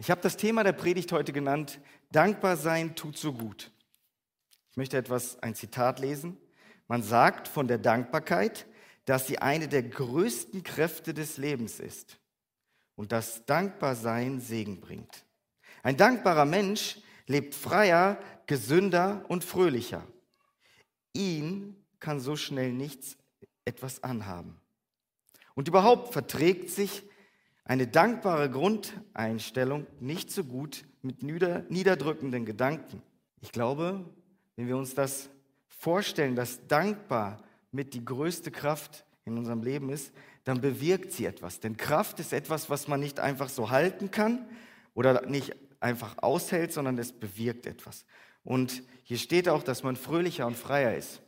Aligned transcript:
Ich 0.00 0.10
habe 0.10 0.22
das 0.22 0.38
Thema 0.38 0.64
der 0.64 0.72
Predigt 0.72 1.12
heute 1.12 1.30
genannt, 1.30 1.78
Dankbar 2.10 2.56
sein 2.56 2.96
tut 2.96 3.18
so 3.18 3.34
gut. 3.34 3.70
Ich 4.70 4.78
möchte 4.78 4.96
etwas, 4.96 5.38
ein 5.42 5.54
Zitat 5.54 5.98
lesen. 5.98 6.38
Man 6.88 7.02
sagt 7.02 7.48
von 7.48 7.68
der 7.68 7.76
Dankbarkeit, 7.76 8.66
dass 9.04 9.26
sie 9.26 9.40
eine 9.40 9.68
der 9.68 9.82
größten 9.82 10.62
Kräfte 10.62 11.12
des 11.12 11.36
Lebens 11.36 11.80
ist 11.80 12.18
und 12.96 13.12
dass 13.12 13.44
Dankbarsein 13.44 14.40
Segen 14.40 14.80
bringt. 14.80 15.26
Ein 15.82 15.98
dankbarer 15.98 16.46
Mensch 16.46 16.96
lebt 17.26 17.54
freier, 17.54 18.18
gesünder 18.46 19.26
und 19.28 19.44
fröhlicher. 19.44 20.06
Ihn 21.12 21.76
kann 21.98 22.20
so 22.20 22.36
schnell 22.36 22.72
nichts 22.72 23.18
etwas 23.66 24.02
anhaben. 24.02 24.62
Und 25.54 25.68
überhaupt 25.68 26.14
verträgt 26.14 26.70
sich 26.70 27.02
eine 27.64 27.86
dankbare 27.86 28.50
Grundeinstellung 28.50 29.86
nicht 30.00 30.30
so 30.30 30.44
gut 30.44 30.84
mit 31.02 31.22
niederdrückenden 31.22 32.44
Gedanken. 32.44 33.02
Ich 33.40 33.52
glaube, 33.52 34.04
wenn 34.56 34.68
wir 34.68 34.76
uns 34.76 34.94
das 34.94 35.30
vorstellen, 35.68 36.36
dass 36.36 36.66
dankbar 36.66 37.42
mit 37.72 37.94
die 37.94 38.04
größte 38.04 38.50
Kraft 38.50 39.04
in 39.24 39.38
unserem 39.38 39.62
Leben 39.62 39.90
ist, 39.90 40.12
dann 40.44 40.60
bewirkt 40.60 41.12
sie 41.12 41.26
etwas. 41.26 41.60
Denn 41.60 41.76
Kraft 41.76 42.18
ist 42.20 42.32
etwas, 42.32 42.68
was 42.70 42.88
man 42.88 43.00
nicht 43.00 43.20
einfach 43.20 43.48
so 43.48 43.70
halten 43.70 44.10
kann 44.10 44.46
oder 44.94 45.26
nicht 45.26 45.54
einfach 45.80 46.18
aushält, 46.18 46.72
sondern 46.72 46.98
es 46.98 47.12
bewirkt 47.12 47.66
etwas. 47.66 48.04
Und 48.42 48.82
hier 49.04 49.18
steht 49.18 49.48
auch, 49.48 49.62
dass 49.62 49.82
man 49.82 49.96
fröhlicher 49.96 50.46
und 50.46 50.56
freier 50.56 50.94
ist. 50.96 51.22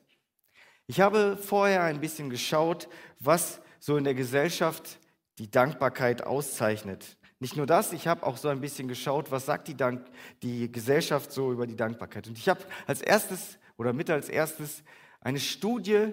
Ich 0.87 1.01
habe 1.01 1.37
vorher 1.37 1.85
ein 1.85 2.01
bisschen 2.01 2.29
geschaut, 2.29 2.89
was 3.21 3.61
so 3.79 3.97
in 3.97 4.05
der 4.05 4.15
Gesellschaft 4.15 4.99
die 5.39 5.51
Dankbarkeit 5.51 6.25
auszeichnet. 6.25 7.17
Nicht 7.41 7.57
nur 7.57 7.67
das, 7.67 7.93
ich 7.93 8.07
habe 8.07 8.25
auch 8.25 8.37
so 8.37 8.49
ein 8.49 8.61
bisschen 8.61 8.87
geschaut, 8.87 9.31
was 9.31 9.47
sagt 9.47 9.69
die, 9.69 9.77
Dank, 9.77 10.07
die 10.43 10.71
Gesellschaft 10.71 11.33
so 11.33 11.53
über 11.53 11.67
die 11.67 11.77
Dankbarkeit. 11.77 12.29
Und 12.29 12.39
ich 12.39 12.49
habe 12.49 12.61
als 12.87 13.03
erstes 13.03 13.59
oder 13.77 13.93
mit 13.93 14.11
als 14.11 14.29
erstes 14.29 14.85
eine 15.21 15.41
Studie 15.41 16.13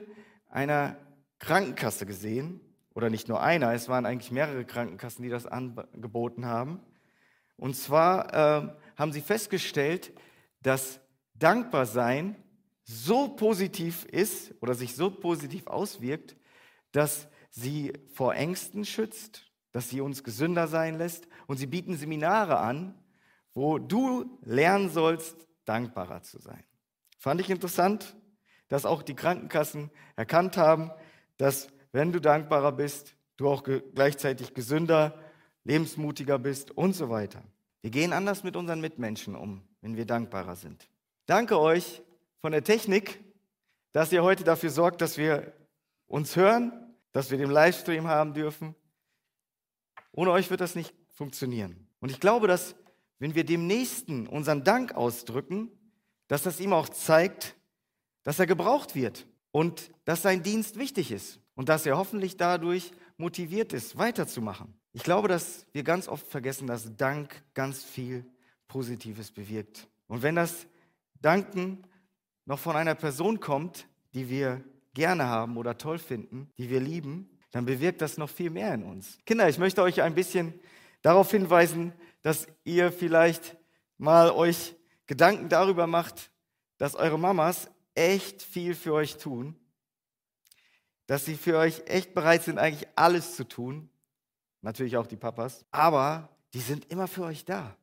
einer 0.49 0.97
Krankenkasse 1.39 2.05
gesehen. 2.05 2.61
Oder 2.95 3.09
nicht 3.09 3.29
nur 3.29 3.41
einer, 3.41 3.73
es 3.73 3.87
waren 3.87 4.05
eigentlich 4.05 4.31
mehrere 4.31 4.65
Krankenkassen, 4.65 5.23
die 5.23 5.29
das 5.29 5.45
angeboten 5.45 6.45
haben. 6.45 6.81
Und 7.55 7.75
zwar 7.75 8.33
äh, 8.33 8.69
haben 8.97 9.11
sie 9.11 9.21
festgestellt, 9.21 10.11
dass 10.61 10.99
Dankbarsein 11.35 12.35
so 12.83 13.29
positiv 13.29 14.05
ist 14.05 14.53
oder 14.61 14.73
sich 14.73 14.95
so 14.95 15.11
positiv 15.11 15.67
auswirkt, 15.67 16.35
dass 16.91 17.27
sie 17.49 17.93
vor 18.13 18.35
Ängsten 18.35 18.85
schützt, 18.85 19.45
dass 19.71 19.89
sie 19.89 20.01
uns 20.01 20.23
gesünder 20.23 20.67
sein 20.67 20.97
lässt 20.97 21.27
und 21.47 21.57
sie 21.57 21.67
bieten 21.67 21.95
Seminare 21.97 22.57
an, 22.57 22.95
wo 23.53 23.77
du 23.77 24.39
lernen 24.43 24.89
sollst, 24.89 25.47
dankbarer 25.65 26.21
zu 26.21 26.39
sein. 26.39 26.63
Fand 27.17 27.41
ich 27.41 27.49
interessant, 27.49 28.15
dass 28.67 28.85
auch 28.85 29.03
die 29.03 29.15
Krankenkassen 29.15 29.91
erkannt 30.15 30.57
haben, 30.57 30.91
dass 31.37 31.67
wenn 31.91 32.11
du 32.11 32.21
dankbarer 32.21 32.71
bist, 32.71 33.15
du 33.37 33.49
auch 33.49 33.63
gleichzeitig 33.63 34.53
gesünder, 34.53 35.17
lebensmutiger 35.63 36.39
bist 36.39 36.71
und 36.71 36.93
so 36.93 37.09
weiter. 37.09 37.43
Wir 37.81 37.91
gehen 37.91 38.13
anders 38.13 38.43
mit 38.43 38.55
unseren 38.55 38.81
Mitmenschen 38.81 39.35
um, 39.35 39.63
wenn 39.81 39.95
wir 39.95 40.05
dankbarer 40.05 40.55
sind. 40.55 40.89
Danke 41.25 41.59
euch 41.59 42.01
von 42.41 42.51
der 42.51 42.63
Technik, 42.63 43.19
dass 43.91 44.11
ihr 44.11 44.23
heute 44.23 44.43
dafür 44.43 44.69
sorgt, 44.69 45.01
dass 45.01 45.17
wir 45.17 45.53
uns 46.07 46.35
hören, 46.35 46.88
dass 47.11 47.31
wir 47.31 47.37
den 47.37 47.49
Livestream 47.49 48.07
haben 48.07 48.33
dürfen. 48.33 48.75
Ohne 50.11 50.31
euch 50.31 50.49
wird 50.49 50.61
das 50.61 50.75
nicht 50.75 50.93
funktionieren. 51.09 51.87
Und 51.99 52.11
ich 52.11 52.19
glaube, 52.19 52.47
dass 52.47 52.75
wenn 53.19 53.35
wir 53.35 53.43
dem 53.43 53.67
Nächsten 53.67 54.27
unseren 54.27 54.63
Dank 54.63 54.93
ausdrücken, 54.93 55.69
dass 56.27 56.43
das 56.43 56.59
ihm 56.59 56.73
auch 56.73 56.89
zeigt, 56.89 57.55
dass 58.23 58.39
er 58.39 58.47
gebraucht 58.47 58.95
wird 58.95 59.27
und 59.51 59.91
dass 60.05 60.21
sein 60.21 60.43
Dienst 60.43 60.77
wichtig 60.77 61.11
ist 61.11 61.39
und 61.55 61.69
dass 61.69 61.85
er 61.85 61.97
hoffentlich 61.97 62.37
dadurch 62.37 62.91
motiviert 63.17 63.73
ist, 63.73 63.97
weiterzumachen. 63.97 64.73
Ich 64.93 65.03
glaube, 65.03 65.27
dass 65.27 65.67
wir 65.73 65.83
ganz 65.83 66.07
oft 66.07 66.25
vergessen, 66.27 66.67
dass 66.67 66.95
Dank 66.95 67.43
ganz 67.53 67.83
viel 67.83 68.25
Positives 68.67 69.31
bewirkt. 69.31 69.87
Und 70.07 70.21
wenn 70.21 70.35
das 70.35 70.67
Danken 71.21 71.83
noch 72.45 72.59
von 72.59 72.75
einer 72.75 72.95
Person 72.95 73.39
kommt, 73.39 73.87
die 74.13 74.29
wir 74.29 74.63
gerne 74.93 75.25
haben 75.25 75.57
oder 75.57 75.77
toll 75.77 75.99
finden, 75.99 76.51
die 76.57 76.69
wir 76.69 76.79
lieben, 76.79 77.29
dann 77.51 77.65
bewirkt 77.65 78.01
das 78.01 78.17
noch 78.17 78.29
viel 78.29 78.49
mehr 78.49 78.73
in 78.73 78.83
uns. 78.83 79.17
Kinder, 79.25 79.49
ich 79.49 79.57
möchte 79.57 79.81
euch 79.81 80.01
ein 80.01 80.15
bisschen 80.15 80.53
darauf 81.01 81.31
hinweisen, 81.31 81.93
dass 82.21 82.47
ihr 82.63 82.91
vielleicht 82.91 83.57
mal 83.97 84.31
euch 84.31 84.75
Gedanken 85.07 85.49
darüber 85.49 85.87
macht, 85.87 86.31
dass 86.77 86.95
eure 86.95 87.17
Mamas 87.17 87.69
echt 87.95 88.41
viel 88.41 88.75
für 88.75 88.93
euch 88.93 89.17
tun, 89.17 89.55
dass 91.07 91.25
sie 91.25 91.35
für 91.35 91.57
euch 91.57 91.81
echt 91.87 92.13
bereit 92.13 92.43
sind, 92.43 92.59
eigentlich 92.59 92.87
alles 92.95 93.35
zu 93.35 93.47
tun, 93.47 93.89
natürlich 94.61 94.97
auch 94.97 95.07
die 95.07 95.17
Papas, 95.17 95.65
aber 95.71 96.29
die 96.53 96.59
sind 96.59 96.85
immer 96.91 97.07
für 97.07 97.23
euch 97.23 97.45
da. 97.45 97.75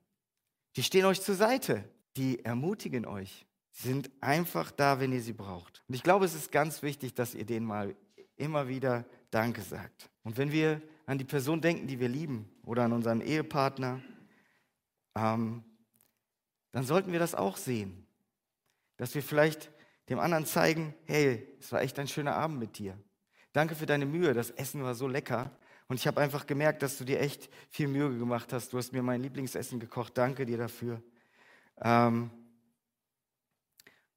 Die 0.77 0.83
stehen 0.83 1.05
euch 1.05 1.21
zur 1.21 1.35
Seite, 1.35 1.85
die 2.17 2.45
ermutigen 2.45 3.07
euch. 3.07 3.47
Sind 3.79 4.11
einfach 4.23 4.71
da, 4.71 5.01
wenn 5.01 5.13
ihr 5.13 5.21
sie 5.21 5.35
braucht. 5.35 5.83
Und 5.87 5.95
ich 5.95 6.03
glaube, 6.03 6.25
es 6.25 6.35
ist 6.35 6.51
ganz 6.51 6.83
wichtig, 6.83 7.13
dass 7.13 7.35
ihr 7.35 7.45
denen 7.45 7.67
mal 7.67 7.95
immer 8.37 8.69
wieder 8.69 9.05
Danke 9.31 9.61
sagt. 9.61 10.09
Und 10.23 10.39
wenn 10.39 10.51
wir 10.51 10.81
an 11.05 11.19
die 11.19 11.25
Person 11.25 11.61
denken, 11.61 11.87
die 11.87 12.01
wir 12.01 12.09
lieben, 12.09 12.51
oder 12.65 12.85
an 12.85 12.95
unseren 12.95 13.21
Ehepartner, 13.21 14.01
ähm, 15.15 15.63
dann 16.73 16.85
sollten 16.85 17.13
wir 17.13 17.19
das 17.19 17.35
auch 17.35 17.59
sehen. 17.59 18.07
Dass 18.97 19.15
wir 19.15 19.23
vielleicht 19.23 19.71
dem 20.09 20.21
anderen 20.21 20.47
zeigen, 20.47 20.95
hey, 21.05 21.47
es 21.61 21.71
war 21.71 21.83
echt 21.83 21.99
ein 21.99 22.09
schöner 22.09 22.35
Abend 22.35 22.59
mit 22.59 22.79
dir. 22.79 22.99
Danke 23.53 23.75
für 23.75 23.87
deine 23.87 24.07
Mühe, 24.07 24.33
das 24.33 24.51
Essen 24.53 24.83
war 24.83 24.95
so 24.95 25.07
lecker. 25.07 25.51
Und 25.89 25.97
ich 25.97 26.07
habe 26.07 26.21
einfach 26.23 26.47
gemerkt, 26.47 26.83
dass 26.83 26.97
du 26.97 27.05
dir 27.05 27.21
echt 27.21 27.51
viel 27.69 27.89
Mühe 27.89 28.19
gemacht 28.19 28.55
hast. 28.55 28.73
Du 28.73 28.79
hast 28.79 28.95
mir 28.95 29.03
mein 29.03 29.23
Lieblingsessen 29.23 29.79
gekocht. 29.79 30.17
Danke 30.17 30.47
dir 30.47 30.57
dafür. 30.57 31.03
Ähm, 31.83 32.31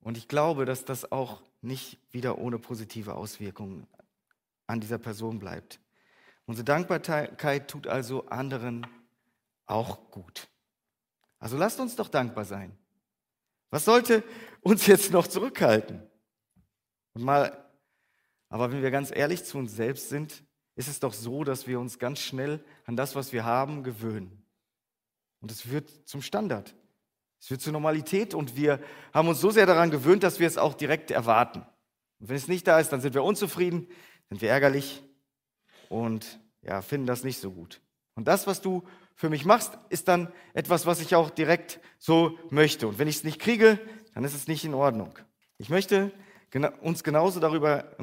und 0.02 0.18
ich 0.18 0.28
glaube, 0.28 0.66
dass 0.66 0.86
das 0.86 1.12
auch 1.12 1.42
nicht 1.62 2.00
wieder 2.12 2.38
ohne 2.38 2.58
positive 2.60 3.16
Auswirkungen 3.16 3.88
an 4.68 4.80
dieser 4.80 4.98
Person 4.98 5.40
bleibt. 5.40 5.80
Unsere 6.46 6.66
Dankbarkeit 6.66 7.70
tut 7.70 7.88
also 7.88 8.26
anderen 8.28 8.88
auch 9.66 10.10
gut. 10.12 10.48
Also 11.40 11.58
lasst 11.58 11.80
uns 11.80 11.96
doch 11.96 12.10
dankbar 12.10 12.46
sein. 12.46 12.78
Was 13.70 13.86
sollte 13.86 14.24
uns 14.62 14.88
jetzt 14.88 15.12
noch 15.12 15.28
zurückhalten? 15.28 16.02
Und 17.14 17.24
mal, 17.24 17.66
aber 18.50 18.72
wenn 18.72 18.82
wir 18.82 18.92
ganz 18.92 19.12
ehrlich 19.16 19.44
zu 19.46 19.58
uns 19.58 19.76
selbst 19.76 20.10
sind, 20.10 20.44
ist 20.76 20.88
es 20.88 21.00
doch 21.00 21.14
so, 21.14 21.44
dass 21.44 21.68
wir 21.68 21.80
uns 21.80 22.00
ganz 22.00 22.20
schnell 22.20 22.64
an 22.86 22.96
das, 22.96 23.16
was 23.16 23.32
wir 23.32 23.44
haben, 23.44 23.84
gewöhnen. 23.84 24.44
Und 25.42 25.52
es 25.52 25.70
wird 25.70 25.90
zum 26.08 26.22
Standard. 26.22 26.74
Es 27.40 27.50
wird 27.50 27.62
zur 27.62 27.74
Normalität 27.74 28.34
und 28.34 28.56
wir 28.56 28.80
haben 29.14 29.28
uns 29.28 29.40
so 29.40 29.50
sehr 29.50 29.66
daran 29.66 29.92
gewöhnt, 29.92 30.24
dass 30.24 30.40
wir 30.40 30.48
es 30.48 30.58
auch 30.58 30.74
direkt 30.74 31.10
erwarten. 31.12 31.60
Und 32.20 32.30
wenn 32.30 32.36
es 32.36 32.48
nicht 32.48 32.68
da 32.68 32.80
ist, 32.80 32.90
dann 32.90 33.02
sind 33.02 33.14
wir 33.14 33.24
unzufrieden, 33.24 33.88
sind 34.28 34.42
wir 34.42 34.50
ärgerlich 34.50 35.04
und 35.88 36.40
ja, 36.62 36.82
finden 36.82 37.08
das 37.08 37.24
nicht 37.24 37.40
so 37.40 37.52
gut. 37.52 37.82
Und 38.16 38.28
das, 38.28 38.48
was 38.48 38.62
du 38.62 38.84
für 39.16 39.30
mich 39.30 39.46
machst, 39.46 39.78
ist 39.90 40.08
dann 40.08 40.32
etwas, 40.54 40.86
was 40.86 41.00
ich 41.00 41.16
auch 41.16 41.30
direkt 41.30 41.80
so 41.98 42.38
möchte. 42.50 42.88
Und 42.88 43.00
wenn 43.00 43.08
ich 43.08 43.18
es 43.18 43.24
nicht 43.24 43.40
kriege, 43.40 43.80
dann 44.14 44.24
ist 44.24 44.34
es 44.34 44.48
nicht 44.48 44.66
in 44.66 44.74
Ordnung. 44.74 45.18
Ich 45.58 45.70
möchte 45.70 46.12
uns 46.82 47.04
genauso 47.04 47.40
darüber, 47.40 47.96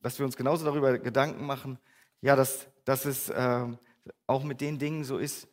dass 0.00 0.18
wir 0.18 0.26
uns 0.26 0.36
genauso 0.36 0.64
darüber 0.64 0.98
Gedanken 0.98 1.46
machen, 1.46 1.78
ja, 2.20 2.34
dass, 2.34 2.66
dass 2.84 3.04
es 3.04 3.28
äh, 3.28 3.66
auch 4.26 4.42
mit 4.42 4.60
den 4.60 4.78
Dingen 4.78 5.04
so 5.04 5.18
ist, 5.18 5.48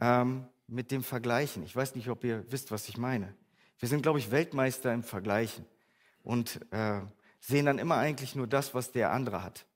ähm, 0.00 0.46
mit 0.70 0.90
dem 0.90 1.02
Vergleichen. 1.02 1.62
Ich 1.64 1.74
weiß 1.74 1.94
nicht, 1.94 2.08
ob 2.08 2.24
ihr 2.24 2.44
wisst, 2.50 2.70
was 2.70 2.88
ich 2.88 2.96
meine. 2.96 3.34
Wir 3.78 3.88
sind, 3.88 4.02
glaube 4.02 4.18
ich, 4.18 4.30
Weltmeister 4.30 4.92
im 4.92 5.02
Vergleichen 5.02 5.66
und 6.22 6.60
äh, 6.70 7.00
sehen 7.40 7.66
dann 7.66 7.78
immer 7.78 7.96
eigentlich 7.96 8.36
nur 8.36 8.46
das, 8.46 8.74
was 8.74 8.92
der 8.92 9.10
andere 9.12 9.42
hat. 9.42 9.66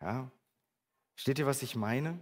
Ja? 0.00 0.30
Steht 1.14 1.38
ihr, 1.38 1.46
was 1.46 1.62
ich 1.62 1.76
meine? 1.76 2.18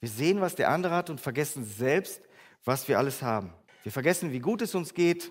Wir 0.00 0.08
sehen, 0.08 0.40
was 0.40 0.56
der 0.56 0.70
andere 0.70 0.94
hat 0.94 1.10
und 1.10 1.20
vergessen 1.20 1.64
selbst, 1.64 2.22
was 2.64 2.88
wir 2.88 2.98
alles 2.98 3.22
haben. 3.22 3.52
Wir 3.82 3.92
vergessen, 3.92 4.32
wie 4.32 4.40
gut 4.40 4.62
es 4.62 4.74
uns 4.74 4.94
geht. 4.94 5.30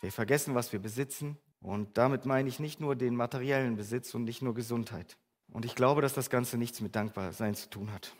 Wir 0.00 0.12
vergessen, 0.12 0.54
was 0.54 0.72
wir 0.72 0.80
besitzen. 0.80 1.38
Und 1.60 1.96
damit 1.96 2.26
meine 2.26 2.48
ich 2.48 2.60
nicht 2.60 2.80
nur 2.80 2.96
den 2.96 3.16
materiellen 3.16 3.76
Besitz 3.76 4.14
und 4.14 4.24
nicht 4.24 4.42
nur 4.42 4.54
Gesundheit. 4.54 5.16
Und 5.48 5.64
ich 5.64 5.74
glaube, 5.74 6.02
dass 6.02 6.12
das 6.12 6.28
Ganze 6.28 6.58
nichts 6.58 6.80
mit 6.80 6.94
Dankbarsein 6.94 7.54
zu 7.54 7.70
tun 7.70 7.92
hat. 7.92 8.12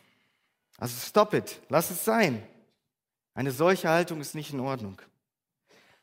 Also 0.77 0.95
stop 1.05 1.33
it, 1.33 1.61
lass 1.69 1.91
es 1.91 2.05
sein. 2.05 2.41
Eine 3.33 3.51
solche 3.51 3.89
Haltung 3.89 4.21
ist 4.21 4.35
nicht 4.35 4.53
in 4.53 4.59
Ordnung. 4.59 5.01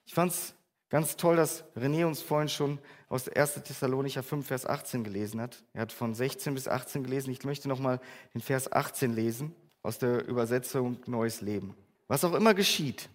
Ich 0.05 0.15
fand 0.15 0.33
es 0.33 0.55
ganz 0.89 1.17
toll, 1.17 1.37
dass 1.37 1.65
René 1.75 2.07
uns 2.07 2.21
vorhin 2.21 2.49
schon 2.49 2.79
aus 3.09 3.29
1. 3.29 3.63
Thessalonicher 3.65 4.23
5, 4.23 4.47
Vers 4.47 4.67
18 4.67 5.03
gelesen 5.03 5.41
hat. 5.41 5.65
Er 5.73 5.83
hat 5.83 5.93
von 5.93 6.15
16 6.15 6.55
bis 6.55 6.69
18 6.69 7.05
gelesen. 7.05 7.31
Ich 7.31 7.45
möchte 7.45 7.69
nochmal 7.69 8.01
den 8.35 8.41
Vers 8.41 8.71
18 8.71 9.13
lesen. 9.13 9.55
aus 9.85 9.99
der 9.99 10.27
Übersetzung 10.27 10.99
Neues 11.07 11.43
Leben. 11.43 11.77
Was 12.09 12.25
auch 12.25 12.33
immer 12.33 12.55
geschieht, 12.55 13.11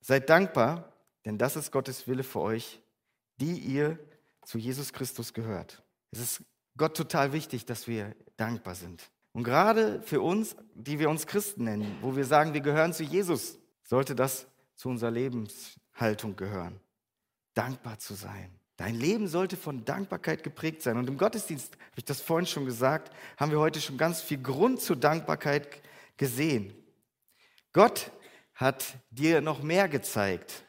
seid 0.00 0.28
dankbar, 0.30 0.92
denn 1.24 1.38
das 1.38 1.56
ist 1.56 1.70
Gottes 1.70 2.08
Wille 2.08 2.24
für 2.24 2.40
euch, 2.40 2.80
die 3.36 3.58
ihr 3.58 3.98
zu 4.44 4.58
Jesus 4.58 4.92
Christus 4.92 5.32
gehört. 5.32 5.82
Es 6.10 6.18
ist 6.18 6.42
Gott 6.76 6.96
total 6.96 7.32
wichtig, 7.32 7.66
dass 7.66 7.86
wir 7.86 8.16
dankbar 8.36 8.74
sind. 8.74 9.10
Und 9.34 9.42
gerade 9.42 10.00
für 10.02 10.20
uns, 10.20 10.54
die 10.74 11.00
wir 11.00 11.10
uns 11.10 11.26
Christen 11.26 11.64
nennen, 11.64 11.98
wo 12.00 12.14
wir 12.14 12.24
sagen, 12.24 12.54
wir 12.54 12.60
gehören 12.60 12.92
zu 12.92 13.02
Jesus, 13.02 13.58
sollte 13.82 14.14
das 14.14 14.46
zu 14.76 14.88
unserer 14.88 15.10
Lebenshaltung 15.10 16.36
gehören. 16.36 16.80
Dankbar 17.52 17.98
zu 17.98 18.14
sein. 18.14 18.60
Dein 18.76 18.94
Leben 18.94 19.26
sollte 19.26 19.56
von 19.56 19.84
Dankbarkeit 19.84 20.44
geprägt 20.44 20.82
sein. 20.82 20.96
Und 20.96 21.08
im 21.08 21.18
Gottesdienst, 21.18 21.72
habe 21.74 21.98
ich 21.98 22.04
das 22.04 22.20
vorhin 22.20 22.46
schon 22.46 22.64
gesagt, 22.64 23.12
haben 23.36 23.50
wir 23.50 23.58
heute 23.58 23.80
schon 23.80 23.98
ganz 23.98 24.20
viel 24.20 24.40
Grund 24.40 24.80
zur 24.80 24.96
Dankbarkeit 24.96 25.68
gesehen. 26.16 26.72
Gott 27.72 28.12
hat 28.54 28.84
dir 29.10 29.40
noch 29.40 29.62
mehr 29.64 29.88
gezeigt. 29.88 30.64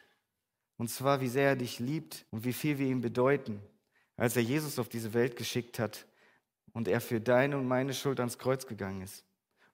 Und 0.76 0.90
zwar, 0.90 1.20
wie 1.20 1.28
sehr 1.28 1.50
er 1.50 1.56
dich 1.56 1.78
liebt 1.78 2.26
und 2.30 2.44
wie 2.44 2.52
viel 2.52 2.78
wir 2.78 2.86
ihm 2.88 3.00
bedeuten, 3.00 3.62
als 4.16 4.34
er 4.34 4.42
Jesus 4.42 4.80
auf 4.80 4.88
diese 4.88 5.14
Welt 5.14 5.36
geschickt 5.36 5.78
hat 5.78 6.04
und 6.76 6.88
er 6.88 7.00
für 7.00 7.22
deine 7.22 7.56
und 7.56 7.66
meine 7.66 7.94
Schuld 7.94 8.20
ans 8.20 8.36
Kreuz 8.36 8.66
gegangen 8.66 9.00
ist, 9.00 9.24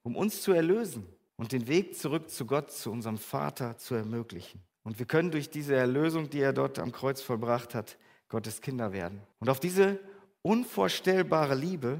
um 0.03 0.15
uns 0.15 0.41
zu 0.41 0.53
erlösen 0.53 1.05
und 1.35 1.51
den 1.51 1.67
Weg 1.67 1.97
zurück 1.97 2.29
zu 2.29 2.45
Gott, 2.45 2.71
zu 2.71 2.93
unserem 2.93 3.17
Vater 3.17 3.75
zu 3.75 3.93
ermöglichen. 3.93 4.63
Und 4.83 4.99
wir 4.99 5.05
können 5.05 5.29
durch 5.29 5.49
diese 5.49 5.75
Erlösung, 5.75 6.29
die 6.29 6.39
er 6.39 6.53
dort 6.53 6.79
am 6.79 6.93
Kreuz 6.93 7.21
vollbracht 7.21 7.75
hat, 7.75 7.97
Gottes 8.29 8.61
Kinder 8.61 8.93
werden. 8.93 9.19
Und 9.39 9.49
auf 9.49 9.59
diese 9.59 9.99
unvorstellbare 10.43 11.55
Liebe 11.55 11.99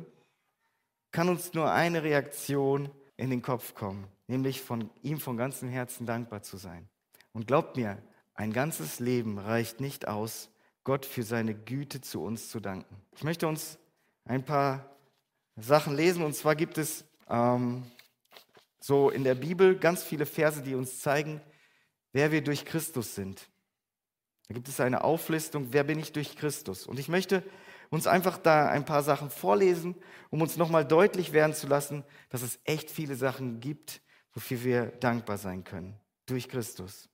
kann 1.12 1.28
uns 1.28 1.54
nur 1.54 1.70
eine 1.70 2.04
Reaktion 2.04 2.90
in 3.18 3.30
den 3.30 3.42
Kopf 3.42 3.76
kommen, 3.76 4.08
nämlich 4.28 4.62
von 4.62 4.90
ihm 5.02 5.20
von 5.20 5.36
ganzem 5.36 5.68
Herzen 5.68 6.06
dankbar 6.06 6.44
zu 6.44 6.56
sein. 6.56 6.88
Und 7.34 7.46
glaubt 7.46 7.76
mir, 7.76 8.02
ein 8.36 8.54
ganzes 8.54 9.02
Leben 9.02 9.38
reicht 9.38 9.82
nicht 9.82 10.08
aus, 10.08 10.50
Gott 10.86 11.06
für 11.06 11.24
seine 11.24 11.56
Güte 11.56 12.00
zu 12.00 12.24
uns 12.24 12.48
zu 12.48 12.62
danken. 12.62 12.96
Ich 13.18 13.26
möchte 13.26 13.50
uns 13.50 13.80
ein 14.26 14.44
paar 14.44 14.98
Sachen 15.56 15.96
lesen. 15.96 16.24
Und 16.24 16.36
zwar 16.36 16.56
gibt 16.56 16.78
es 16.78 17.06
ähm, 17.30 17.84
so 18.80 19.10
in 19.10 19.24
der 19.24 19.36
Bibel 19.36 19.78
ganz 19.78 20.04
viele 20.04 20.26
Verse, 20.26 20.62
die 20.62 20.76
uns 20.76 21.00
zeigen, 21.00 21.42
wer 22.12 22.32
wir 22.32 22.44
durch 22.44 22.66
Christus 22.66 23.16
sind. 23.16 23.50
Da 24.48 24.54
gibt 24.54 24.68
es 24.68 24.80
eine 24.80 25.04
Auflistung, 25.04 25.68
wer 25.72 25.84
bin 25.84 26.00
ich 26.00 26.12
durch 26.12 26.36
Christus. 26.36 26.86
Und 26.86 27.00
ich 27.00 27.08
möchte 27.08 27.44
uns 27.90 28.08
einfach 28.08 28.38
da 28.38 28.68
ein 28.68 28.86
paar 28.86 29.04
Sachen 29.04 29.30
vorlesen, 29.30 29.96
um 30.30 30.42
uns 30.42 30.58
nochmal 30.58 30.86
deutlich 30.86 31.32
werden 31.32 31.54
zu 31.54 31.68
lassen, 31.68 32.04
dass 32.30 32.42
es 32.42 32.60
echt 32.66 32.90
viele 32.90 33.16
Sachen 33.16 33.60
gibt, 33.60 34.02
wofür 34.34 34.64
wir 34.64 34.86
dankbar 34.88 35.38
sein 35.38 35.64
können. 35.64 36.00
Durch 36.26 36.50
Christus. 36.50 37.10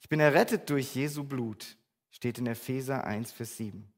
Ich 0.00 0.08
bin 0.08 0.20
errettet 0.20 0.70
durch 0.70 0.94
Jesu 0.94 1.24
Blut, 1.24 1.76
steht 2.10 2.38
in 2.38 2.46
Epheser 2.46 3.04
1, 3.04 3.32
Vers 3.32 3.56
7. 3.56 3.92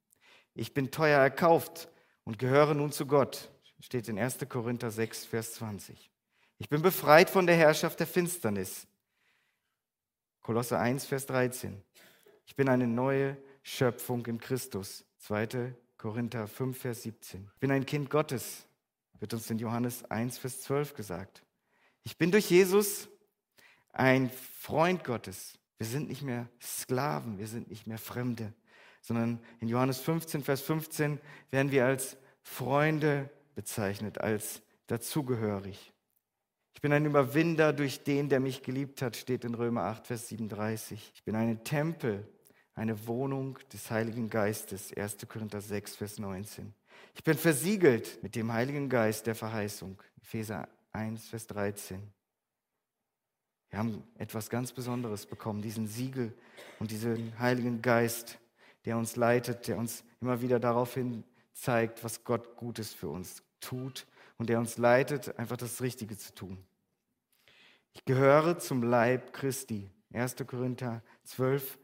Ich 0.54 0.74
bin 0.74 0.90
teuer 0.90 1.20
erkauft 1.20 1.88
und 2.24 2.38
gehöre 2.38 2.74
nun 2.74 2.92
zu 2.92 3.06
Gott, 3.06 3.50
steht 3.80 4.08
in 4.08 4.18
1. 4.18 4.38
Korinther 4.48 4.90
6, 4.90 5.26
Vers 5.26 5.54
20. 5.54 6.10
Ich 6.58 6.68
bin 6.68 6.82
befreit 6.82 7.28
von 7.30 7.46
der 7.46 7.56
Herrschaft 7.56 7.98
der 8.00 8.06
Finsternis. 8.06 8.86
Kolosse 10.42 10.78
1, 10.78 11.06
Vers 11.06 11.26
13. 11.26 11.82
Ich 12.46 12.56
bin 12.56 12.68
eine 12.68 12.86
neue 12.86 13.36
Schöpfung 13.62 14.24
in 14.26 14.38
Christus. 14.38 15.04
2. 15.18 15.74
Korinther 15.98 16.48
5, 16.48 16.76
Vers 16.76 17.02
17. 17.02 17.48
Ich 17.54 17.60
bin 17.60 17.70
ein 17.70 17.86
Kind 17.86 18.10
Gottes, 18.10 18.66
wird 19.20 19.34
uns 19.34 19.48
in 19.50 19.58
Johannes 19.58 20.04
1, 20.10 20.38
Vers 20.38 20.60
12 20.62 20.94
gesagt. 20.94 21.44
Ich 22.02 22.18
bin 22.18 22.32
durch 22.32 22.50
Jesus 22.50 23.08
ein 23.92 24.30
Freund 24.30 25.04
Gottes. 25.04 25.58
Wir 25.78 25.86
sind 25.86 26.08
nicht 26.08 26.22
mehr 26.22 26.48
Sklaven, 26.60 27.38
wir 27.38 27.46
sind 27.46 27.70
nicht 27.70 27.86
mehr 27.86 27.98
Fremde, 27.98 28.52
sondern 29.02 29.40
in 29.60 29.68
Johannes 29.68 29.98
15, 30.00 30.42
Vers 30.42 30.62
15 30.62 31.20
werden 31.50 31.70
wir 31.70 31.84
als 31.84 32.16
Freunde 32.42 33.28
bezeichnet, 33.54 34.18
als 34.18 34.62
dazugehörig. 34.86 35.92
Ich 36.74 36.80
bin 36.80 36.92
ein 36.92 37.04
Überwinder 37.04 37.72
durch 37.72 38.02
den, 38.02 38.28
der 38.28 38.40
mich 38.40 38.62
geliebt 38.62 39.02
hat, 39.02 39.16
steht 39.16 39.44
in 39.44 39.54
Römer 39.54 39.82
8, 39.82 40.06
Vers 40.06 40.28
37. 40.28 41.12
Ich 41.14 41.22
bin 41.24 41.36
ein 41.36 41.62
Tempel, 41.64 42.26
eine 42.74 43.06
Wohnung 43.06 43.58
des 43.72 43.90
Heiligen 43.90 44.30
Geistes, 44.30 44.92
1. 44.96 45.18
Korinther 45.28 45.60
6, 45.60 45.96
Vers 45.96 46.18
19. 46.18 46.72
Ich 47.14 47.22
bin 47.22 47.36
versiegelt 47.36 48.22
mit 48.22 48.34
dem 48.34 48.52
Heiligen 48.52 48.88
Geist 48.88 49.26
der 49.26 49.34
Verheißung, 49.34 50.00
Epheser 50.22 50.68
1, 50.92 51.28
Vers 51.28 51.46
13. 51.48 52.02
Wir 53.70 53.78
haben 53.78 54.02
etwas 54.18 54.50
ganz 54.50 54.72
Besonderes 54.72 55.26
bekommen, 55.26 55.62
diesen 55.62 55.86
Siegel 55.86 56.34
und 56.78 56.90
diesen 56.90 57.38
Heiligen 57.38 57.80
Geist, 57.80 58.38
der 58.84 58.96
uns 58.96 59.16
leitet, 59.16 59.68
der 59.68 59.78
uns 59.78 60.04
immer 60.20 60.40
wieder 60.40 60.58
daraufhin 60.60 61.24
zeigt, 61.52 62.02
was 62.04 62.24
Gott 62.24 62.56
Gutes 62.56 62.92
für 62.92 63.08
uns 63.08 63.42
tut 63.60 64.06
und 64.38 64.48
der 64.48 64.58
uns 64.58 64.78
leitet, 64.78 65.38
einfach 65.38 65.56
das 65.56 65.82
Richtige 65.82 66.16
zu 66.16 66.34
tun. 66.34 66.58
Ich 67.92 68.04
gehöre 68.04 68.58
zum 68.58 68.82
Leib 68.82 69.32
Christi. 69.32 69.90
1. 70.12 70.36
Korinther 70.46 71.02
12, 71.24 71.78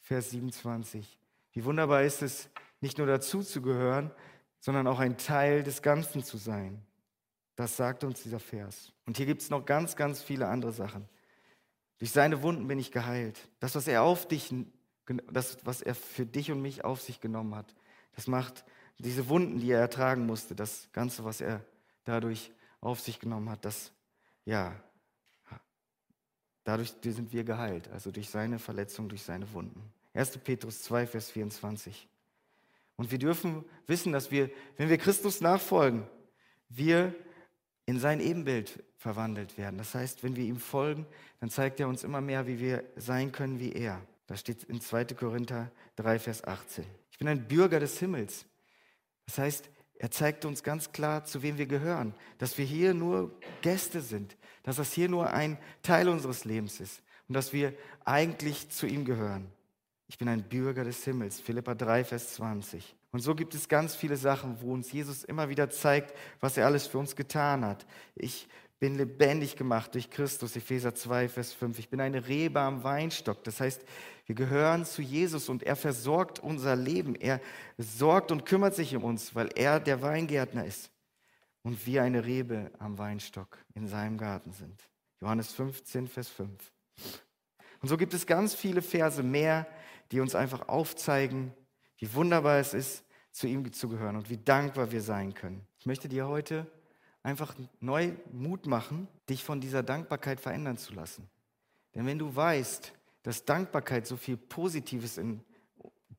Vers 0.00 0.30
27. 0.30 1.18
Wie 1.52 1.64
wunderbar 1.64 2.02
ist 2.02 2.22
es, 2.22 2.48
nicht 2.80 2.98
nur 2.98 3.06
dazu 3.06 3.42
zu 3.42 3.62
gehören, 3.62 4.10
sondern 4.60 4.86
auch 4.86 4.98
ein 4.98 5.16
Teil 5.16 5.62
des 5.62 5.82
Ganzen 5.82 6.22
zu 6.22 6.36
sein. 6.36 6.82
Das 7.54 7.76
sagt 7.76 8.04
uns 8.04 8.22
dieser 8.22 8.40
Vers. 8.40 8.92
Und 9.06 9.16
hier 9.16 9.26
gibt 9.26 9.42
es 9.42 9.50
noch 9.50 9.64
ganz, 9.64 9.96
ganz 9.96 10.22
viele 10.22 10.48
andere 10.48 10.72
Sachen. 10.72 11.08
Durch 11.98 12.10
seine 12.10 12.42
Wunden 12.42 12.68
bin 12.68 12.78
ich 12.78 12.92
geheilt. 12.92 13.48
Das, 13.60 13.74
was 13.74 13.88
er 13.88 14.02
auf 14.02 14.28
dich, 14.28 14.54
das, 15.30 15.58
was 15.64 15.82
er 15.82 15.94
für 15.94 16.26
dich 16.26 16.50
und 16.50 16.62
mich 16.62 16.84
auf 16.84 17.00
sich 17.00 17.20
genommen 17.20 17.54
hat, 17.54 17.74
das 18.14 18.26
macht 18.26 18.64
diese 18.98 19.28
Wunden, 19.28 19.58
die 19.58 19.70
er 19.70 19.80
ertragen 19.80 20.26
musste, 20.26 20.54
das 20.54 20.88
Ganze, 20.92 21.24
was 21.24 21.40
er 21.40 21.64
dadurch 22.04 22.50
auf 22.80 23.00
sich 23.00 23.18
genommen 23.18 23.50
hat, 23.50 23.64
das, 23.64 23.92
ja, 24.44 24.74
dadurch 26.64 26.94
sind 27.02 27.32
wir 27.32 27.44
geheilt, 27.44 27.88
also 27.88 28.10
durch 28.10 28.30
seine 28.30 28.58
Verletzung, 28.58 29.08
durch 29.08 29.22
seine 29.22 29.52
Wunden. 29.52 29.92
1. 30.14 30.38
Petrus 30.38 30.82
2, 30.82 31.06
Vers 31.06 31.30
24. 31.30 32.08
Und 32.96 33.10
wir 33.10 33.18
dürfen 33.18 33.64
wissen, 33.86 34.12
dass 34.12 34.30
wir, 34.30 34.50
wenn 34.76 34.88
wir 34.88 34.98
Christus 34.98 35.40
nachfolgen, 35.40 36.06
wir 36.68 37.14
in 37.84 38.00
sein 38.00 38.20
Ebenbild 38.20 38.82
verwandelt 38.96 39.58
werden. 39.58 39.78
Das 39.78 39.94
heißt, 39.94 40.22
wenn 40.24 40.34
wir 40.34 40.44
ihm 40.44 40.58
folgen, 40.58 41.06
dann 41.40 41.50
zeigt 41.50 41.78
er 41.78 41.88
uns 41.88 42.02
immer 42.02 42.20
mehr, 42.20 42.46
wie 42.46 42.58
wir 42.58 42.82
sein 42.96 43.30
können 43.30 43.60
wie 43.60 43.72
er. 43.72 44.00
Das 44.26 44.40
steht 44.40 44.64
in 44.64 44.80
2. 44.80 45.04
Korinther 45.06 45.70
3, 45.96 46.18
Vers 46.18 46.44
18. 46.44 46.84
Ich 47.10 47.18
bin 47.18 47.28
ein 47.28 47.46
Bürger 47.46 47.80
des 47.80 47.98
Himmels. 47.98 48.46
Das 49.26 49.38
heißt, 49.38 49.70
er 49.98 50.10
zeigt 50.10 50.44
uns 50.44 50.62
ganz 50.62 50.92
klar, 50.92 51.24
zu 51.24 51.42
wem 51.42 51.58
wir 51.58 51.66
gehören, 51.66 52.14
dass 52.38 52.58
wir 52.58 52.64
hier 52.64 52.92
nur 52.92 53.38
Gäste 53.62 54.00
sind, 54.00 54.36
dass 54.62 54.76
das 54.76 54.92
hier 54.92 55.08
nur 55.08 55.30
ein 55.30 55.58
Teil 55.82 56.08
unseres 56.08 56.44
Lebens 56.44 56.80
ist 56.80 57.02
und 57.28 57.34
dass 57.34 57.52
wir 57.52 57.72
eigentlich 58.04 58.68
zu 58.68 58.86
ihm 58.86 59.04
gehören. 59.04 59.50
Ich 60.08 60.18
bin 60.18 60.28
ein 60.28 60.42
Bürger 60.42 60.84
des 60.84 61.02
Himmels, 61.04 61.40
Philippa 61.40 61.74
3, 61.74 62.04
Vers 62.04 62.34
20. 62.34 62.94
Und 63.10 63.20
so 63.20 63.34
gibt 63.34 63.54
es 63.54 63.68
ganz 63.68 63.96
viele 63.96 64.16
Sachen, 64.16 64.60
wo 64.60 64.72
uns 64.72 64.92
Jesus 64.92 65.24
immer 65.24 65.48
wieder 65.48 65.70
zeigt, 65.70 66.14
was 66.40 66.56
er 66.56 66.66
alles 66.66 66.86
für 66.86 66.98
uns 66.98 67.16
getan 67.16 67.64
hat. 67.64 67.86
Ich 68.14 68.48
bin 68.78 68.96
lebendig 68.96 69.56
gemacht 69.56 69.94
durch 69.94 70.10
Christus, 70.10 70.54
Epheser 70.56 70.94
2, 70.94 71.28
Vers 71.28 71.52
5. 71.52 71.78
Ich 71.78 71.88
bin 71.88 72.00
eine 72.00 72.28
Rebe 72.28 72.60
am 72.60 72.84
Weinstock. 72.84 73.42
Das 73.44 73.60
heißt, 73.60 73.82
wir 74.26 74.34
gehören 74.34 74.84
zu 74.84 75.02
Jesus 75.02 75.48
und 75.48 75.62
er 75.62 75.76
versorgt 75.76 76.38
unser 76.40 76.76
Leben. 76.76 77.14
Er 77.14 77.40
sorgt 77.78 78.30
und 78.32 78.44
kümmert 78.44 78.74
sich 78.74 78.94
um 78.94 79.04
uns, 79.04 79.34
weil 79.34 79.48
er 79.54 79.80
der 79.80 80.02
Weingärtner 80.02 80.64
ist 80.64 80.90
und 81.62 81.86
wir 81.86 82.02
eine 82.02 82.24
Rebe 82.24 82.70
am 82.78 82.98
Weinstock 82.98 83.58
in 83.74 83.88
seinem 83.88 84.18
Garten 84.18 84.52
sind. 84.52 84.80
Johannes 85.20 85.52
15, 85.52 86.06
Vers 86.06 86.28
5. 86.28 86.72
Und 87.80 87.88
so 87.88 87.96
gibt 87.96 88.14
es 88.14 88.26
ganz 88.26 88.54
viele 88.54 88.82
Verse 88.82 89.22
mehr, 89.22 89.66
die 90.12 90.20
uns 90.20 90.34
einfach 90.34 90.68
aufzeigen, 90.68 91.52
wie 91.98 92.12
wunderbar 92.14 92.58
es 92.58 92.74
ist, 92.74 93.04
zu 93.32 93.46
ihm 93.46 93.70
zu 93.72 93.88
gehören 93.88 94.16
und 94.16 94.30
wie 94.30 94.38
dankbar 94.38 94.92
wir 94.92 95.02
sein 95.02 95.34
können. 95.34 95.66
Ich 95.78 95.86
möchte 95.86 96.08
dir 96.08 96.26
heute 96.26 96.66
einfach 97.26 97.56
neu 97.80 98.12
Mut 98.30 98.66
machen, 98.66 99.08
dich 99.28 99.42
von 99.42 99.60
dieser 99.60 99.82
Dankbarkeit 99.82 100.40
verändern 100.40 100.78
zu 100.78 100.94
lassen. 100.94 101.28
Denn 101.92 102.06
wenn 102.06 102.20
du 102.20 102.34
weißt, 102.34 102.92
dass 103.24 103.44
Dankbarkeit 103.44 104.06
so 104.06 104.16
viel 104.16 104.36
Positives 104.36 105.18
in 105.18 105.40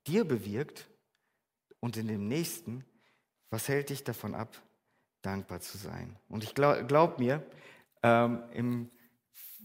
dir 0.06 0.26
bewirkt 0.26 0.90
und 1.80 1.96
in 1.96 2.10
dem 2.10 2.28
Nächsten, 2.28 2.84
was 3.50 3.70
hält 3.70 3.90
dich 3.90 4.04
davon 4.04 4.36
ab, 4.36 4.62
dankbar 5.22 5.62
zu 5.62 5.78
sein? 5.78 6.18
Und 6.28 6.44
ich 6.44 6.54
glaube 6.54 6.84
glaub 6.86 7.20
mir, 7.20 7.42
ähm, 8.04 8.44
im 8.52 8.90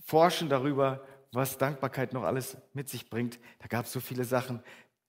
Forschen 0.05 0.49
darüber, 0.49 1.05
was 1.33 1.59
Dankbarkeit 1.59 2.13
noch 2.13 2.23
alles 2.23 2.57
mit 2.73 2.89
sich 2.89 3.11
bringt, 3.11 3.41
da 3.59 3.67
gab 3.67 3.87
es 3.87 3.93
so 3.93 3.99
viele 3.99 4.25
Sachen, 4.25 4.63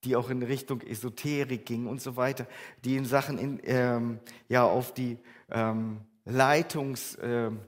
die 0.04 0.16
auch 0.16 0.32
in 0.32 0.42
Richtung 0.42 0.82
Esoterik 0.82 1.68
gingen 1.68 1.86
und 1.86 2.02
so 2.02 2.16
weiter, 2.16 2.48
die 2.84 2.96
in 2.96 3.06
Sachen 3.06 3.38
in, 3.38 3.62
ähm, 3.66 4.20
ja, 4.50 4.64
auf 4.64 4.96
die 4.96 5.20
ähm, 5.52 6.02
Leitungsebene 6.26 7.60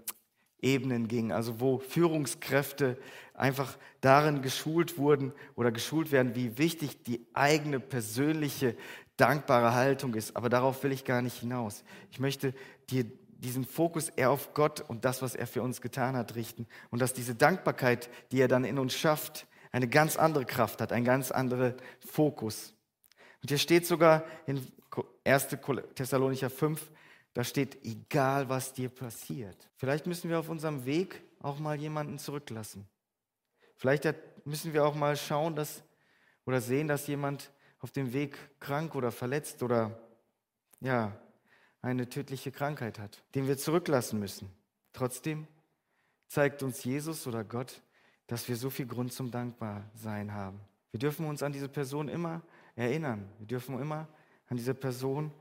Ebenen 0.65 1.07
ging, 1.07 1.31
also 1.31 1.59
wo 1.59 1.77
Führungskräfte 1.77 2.97
einfach 3.35 3.77
darin 4.01 4.41
geschult 4.41 4.97
wurden 4.97 5.31
oder 5.55 5.71
geschult 5.71 6.11
werden, 6.11 6.33
wie 6.33 6.57
wichtig 6.57 7.03
die 7.03 7.23
eigene 7.33 7.79
persönliche 7.79 8.75
dankbare 9.15 9.75
Haltung 9.75 10.15
ist. 10.15 10.35
Aber 10.35 10.49
darauf 10.49 10.83
will 10.83 10.91
ich 10.91 11.05
gar 11.05 11.21
nicht 11.21 11.39
hinaus. 11.39 11.83
Ich 12.09 12.19
möchte 12.19 12.53
dir 12.89 13.05
diesen 13.37 13.63
Fokus 13.63 14.09
eher 14.09 14.31
auf 14.31 14.55
Gott 14.55 14.81
und 14.81 15.05
das, 15.05 15.21
was 15.21 15.35
er 15.35 15.45
für 15.45 15.61
uns 15.61 15.81
getan 15.81 16.15
hat, 16.15 16.35
richten. 16.35 16.65
Und 16.89 16.99
dass 16.99 17.13
diese 17.13 17.35
Dankbarkeit, 17.35 18.09
die 18.31 18.41
er 18.41 18.47
dann 18.47 18.63
in 18.63 18.79
uns 18.79 18.95
schafft, 18.95 19.45
eine 19.71 19.87
ganz 19.87 20.17
andere 20.17 20.45
Kraft 20.45 20.81
hat, 20.81 20.91
einen 20.91 21.05
ganz 21.05 21.29
anderen 21.29 21.75
Fokus. 21.99 22.73
Und 23.43 23.49
hier 23.49 23.59
steht 23.59 23.85
sogar 23.85 24.23
in 24.47 24.65
1. 25.25 25.49
Thessalonicher 25.93 26.49
5, 26.49 26.89
da 27.35 27.43
steht, 27.43 27.83
egal 27.83 28.47
was 28.47 28.73
dir 28.73 28.87
passiert. 28.87 29.69
Vielleicht 29.75 30.07
müssen 30.07 30.29
wir 30.29 30.39
auf 30.39 30.47
unserem 30.47 30.85
Weg 30.85 31.21
auch 31.41 31.59
mal 31.59 31.75
jemanden 31.75 32.17
zurücklassen. 32.17 32.87
Vielleicht 33.75 34.05
müssen 34.45 34.71
wir 34.71 34.85
auch 34.85 34.95
mal 34.95 35.17
schauen, 35.17 35.53
dass 35.53 35.83
oder 36.45 36.61
sehen, 36.61 36.87
dass 36.87 37.07
jemand 37.07 37.51
auf 37.79 37.91
dem 37.91 38.13
Weg 38.13 38.37
krank 38.61 38.95
oder 38.95 39.11
verletzt 39.11 39.63
oder 39.63 39.99
ja, 40.79 41.11
eine 41.81 42.07
tödliche 42.07 42.53
Krankheit 42.53 42.99
hat, 42.99 43.21
den 43.35 43.47
wir 43.47 43.57
zurücklassen 43.57 44.17
müssen. 44.17 44.49
Trotzdem 44.93 45.45
zeigt 46.27 46.63
uns 46.63 46.85
Jesus 46.85 47.27
oder 47.27 47.43
Gott, 47.43 47.81
dass 48.27 48.47
wir 48.47 48.55
so 48.55 48.69
viel 48.69 48.87
Grund 48.87 49.11
zum 49.11 49.29
Dankbarsein 49.29 50.33
haben. 50.33 50.61
Wir 50.91 50.99
dürfen 50.99 51.25
uns 51.25 51.43
an 51.43 51.51
diese 51.51 51.67
Person 51.67 52.07
immer 52.07 52.43
erinnern. 52.77 53.29
Wir 53.39 53.47
dürfen 53.47 53.77
immer 53.77 54.07
an 54.47 54.55
diese 54.55 54.73
Person 54.73 55.33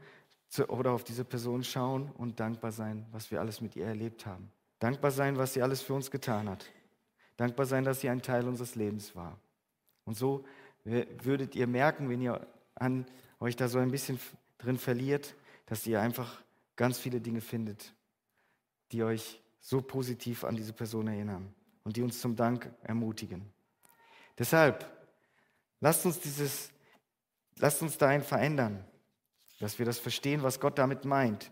oder 0.61 0.93
auf 0.93 1.05
diese 1.05 1.25
Person 1.25 1.65
schauen 1.65 2.11
und 2.17 2.41
dankbar 2.41 2.73
sein, 2.73 3.07
was 3.13 3.31
wir 3.31 3.41
alles 3.41 3.61
mit 3.61 3.77
ihr 3.77 3.87
erlebt 3.87 4.27
haben. 4.27 4.51
Dankbar 4.79 5.11
sein, 5.11 5.37
was 5.37 5.55
sie 5.55 5.63
alles 5.63 5.83
für 5.83 5.95
uns 5.95 6.11
getan 6.11 6.49
hat. 6.49 6.67
Dankbar 7.37 7.67
sein, 7.67 7.85
dass 7.85 8.01
sie 8.01 8.09
ein 8.09 8.23
Teil 8.23 8.47
unseres 8.47 8.75
Lebens 8.75 9.17
war. 9.17 9.39
Und 10.05 10.17
so 10.17 10.45
würdet 10.85 11.55
ihr 11.57 11.67
merken, 11.67 12.09
wenn 12.09 12.21
ihr 12.21 12.47
an 12.75 13.07
euch 13.41 13.57
da 13.57 13.69
so 13.69 13.79
ein 13.79 13.91
bisschen 13.91 14.21
drin 14.59 14.79
verliert, 14.79 15.35
dass 15.67 15.87
ihr 15.87 16.01
einfach 16.01 16.43
ganz 16.77 16.99
viele 16.99 17.21
Dinge 17.21 17.41
findet, 17.41 17.95
die 18.93 19.03
euch 19.03 19.41
so 19.61 19.81
positiv 19.81 20.45
an 20.45 20.57
diese 20.57 20.73
Person 20.73 21.09
erinnern 21.09 21.53
und 21.85 21.97
die 21.97 22.03
uns 22.03 22.21
zum 22.21 22.37
Dank 22.37 22.71
ermutigen. 22.83 23.51
Deshalb, 24.39 24.91
lasst 25.81 26.05
uns 26.05 26.21
dieses, 26.21 26.71
lasst 27.57 27.81
uns 27.81 27.97
dahin 27.97 28.23
verändern, 28.23 28.85
dass 29.61 29.79
wir 29.79 29.87
das 29.87 29.99
verstehen, 29.99 30.43
was 30.43 30.61
Gott 30.61 30.79
damit 30.79 31.05
meint. 31.05 31.51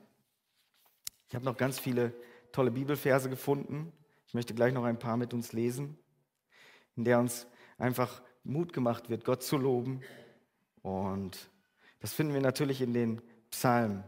Ich 1.29 1.35
habe 1.35 1.45
noch 1.45 1.57
ganz 1.57 1.79
viele 1.79 2.13
tolle 2.53 2.71
Bibelverse 2.71 3.31
gefunden. 3.31 3.93
Ich 4.27 4.35
möchte 4.35 4.55
gleich 4.55 4.73
noch 4.73 4.85
ein 4.85 4.99
paar 4.99 5.17
mit 5.17 5.33
uns 5.33 5.53
lesen, 5.53 5.99
in 6.97 7.05
der 7.05 7.19
uns 7.19 7.47
einfach 7.79 8.23
Mut 8.45 8.73
gemacht 8.73 9.09
wird, 9.09 9.25
Gott 9.25 9.43
zu 9.43 9.57
loben. 9.57 10.03
Und 10.83 11.49
das 12.01 12.13
finden 12.13 12.35
wir 12.35 12.41
natürlich 12.41 12.81
in 12.81 12.93
den 12.93 13.23
Psalmen. 13.51 14.05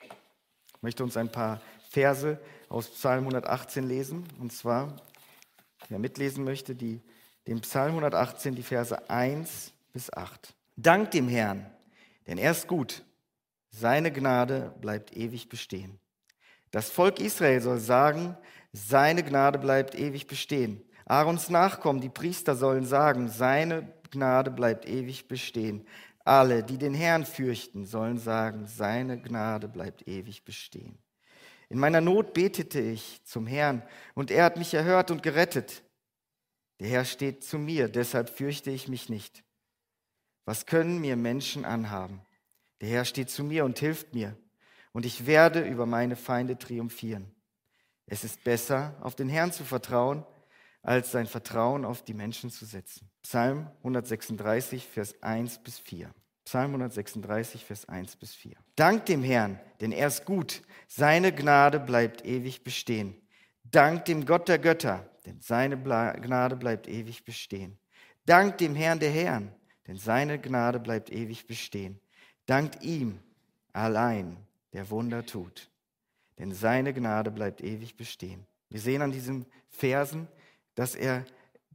Ich 0.00 0.82
möchte 0.82 1.02
uns 1.02 1.16
ein 1.16 1.30
paar 1.30 1.60
Verse 1.90 2.40
aus 2.68 2.88
Psalm 2.90 3.20
118 3.20 3.84
lesen. 3.84 4.24
Und 4.38 4.52
zwar, 4.52 4.96
wer 5.88 5.98
mitlesen 5.98 6.44
möchte, 6.44 6.74
die, 6.74 7.02
den 7.46 7.60
Psalm 7.60 7.90
118, 7.90 8.54
die 8.54 8.62
Verse 8.62 9.10
1 9.10 9.72
bis 9.92 10.12
8. 10.12 10.54
Dank 10.76 11.10
dem 11.10 11.28
Herrn, 11.28 11.66
denn 12.26 12.38
er 12.38 12.52
ist 12.52 12.68
gut. 12.68 13.02
Seine 13.80 14.10
Gnade 14.10 14.74
bleibt 14.80 15.16
ewig 15.16 15.48
bestehen. 15.48 16.00
Das 16.72 16.90
Volk 16.90 17.20
Israel 17.20 17.60
soll 17.60 17.78
sagen, 17.78 18.36
seine 18.72 19.22
Gnade 19.22 19.58
bleibt 19.58 19.94
ewig 19.94 20.26
bestehen. 20.26 20.82
Aarons 21.04 21.48
Nachkommen, 21.48 22.00
die 22.00 22.08
Priester, 22.08 22.56
sollen 22.56 22.84
sagen, 22.84 23.28
seine 23.28 23.92
Gnade 24.10 24.50
bleibt 24.50 24.88
ewig 24.88 25.28
bestehen. 25.28 25.86
Alle, 26.24 26.64
die 26.64 26.76
den 26.76 26.92
Herrn 26.92 27.24
fürchten, 27.24 27.86
sollen 27.86 28.18
sagen, 28.18 28.66
seine 28.66 29.22
Gnade 29.22 29.68
bleibt 29.68 30.08
ewig 30.08 30.44
bestehen. 30.44 30.98
In 31.68 31.78
meiner 31.78 32.00
Not 32.00 32.34
betete 32.34 32.80
ich 32.80 33.22
zum 33.24 33.46
Herrn 33.46 33.84
und 34.14 34.32
er 34.32 34.44
hat 34.44 34.56
mich 34.56 34.74
erhört 34.74 35.12
und 35.12 35.22
gerettet. 35.22 35.84
Der 36.80 36.88
Herr 36.88 37.04
steht 37.04 37.44
zu 37.44 37.58
mir, 37.58 37.88
deshalb 37.88 38.28
fürchte 38.28 38.72
ich 38.72 38.88
mich 38.88 39.08
nicht. 39.08 39.44
Was 40.44 40.66
können 40.66 41.00
mir 41.00 41.14
Menschen 41.14 41.64
anhaben? 41.64 42.22
Der 42.80 42.88
Herr 42.88 43.04
steht 43.04 43.30
zu 43.30 43.44
mir 43.44 43.64
und 43.64 43.78
hilft 43.78 44.14
mir 44.14 44.36
und 44.92 45.06
ich 45.06 45.26
werde 45.26 45.60
über 45.60 45.86
meine 45.86 46.16
Feinde 46.16 46.58
triumphieren. 46.58 47.30
Es 48.06 48.24
ist 48.24 48.42
besser, 48.44 48.96
auf 49.00 49.14
den 49.14 49.28
Herrn 49.28 49.52
zu 49.52 49.64
vertrauen, 49.64 50.24
als 50.82 51.12
sein 51.12 51.26
Vertrauen 51.26 51.84
auf 51.84 52.02
die 52.02 52.14
Menschen 52.14 52.50
zu 52.50 52.64
setzen. 52.64 53.10
Psalm 53.22 53.70
136, 53.78 54.86
Vers 54.86 55.22
1 55.22 55.58
bis 55.58 55.78
4. 55.78 56.10
Psalm 56.44 56.70
136, 56.70 57.64
Vers 57.64 57.88
1 57.88 58.16
bis 58.16 58.34
4. 58.34 58.56
Dank 58.74 59.04
dem 59.06 59.22
Herrn, 59.22 59.60
denn 59.80 59.92
er 59.92 60.08
ist 60.08 60.24
gut. 60.24 60.62
Seine 60.86 61.32
Gnade 61.32 61.78
bleibt 61.78 62.24
ewig 62.24 62.64
bestehen. 62.64 63.20
Dank 63.64 64.06
dem 64.06 64.24
Gott 64.24 64.48
der 64.48 64.58
Götter, 64.58 65.10
denn 65.26 65.40
seine 65.42 65.76
Gnade 65.76 66.56
bleibt 66.56 66.88
ewig 66.88 67.24
bestehen. 67.24 67.78
Dank 68.24 68.56
dem 68.58 68.74
Herrn 68.74 68.98
der 68.98 69.10
Herren, 69.10 69.54
denn 69.86 69.96
seine 69.96 70.40
Gnade 70.40 70.80
bleibt 70.80 71.12
ewig 71.12 71.46
bestehen. 71.46 72.00
Dankt 72.48 72.82
ihm 72.82 73.18
allein, 73.74 74.38
der 74.72 74.88
Wunder 74.88 75.26
tut, 75.26 75.68
denn 76.38 76.54
seine 76.54 76.94
Gnade 76.94 77.30
bleibt 77.30 77.60
ewig 77.60 77.98
bestehen. 77.98 78.46
Wir 78.70 78.80
sehen 78.80 79.02
an 79.02 79.12
diesen 79.12 79.44
Versen, 79.68 80.28
dass 80.74 80.94
er 80.94 81.26